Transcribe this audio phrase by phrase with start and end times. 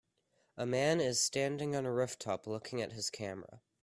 [0.57, 3.61] A man is standing on a rooftop looking at his camera.